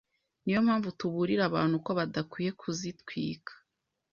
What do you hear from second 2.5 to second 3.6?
kuzitwika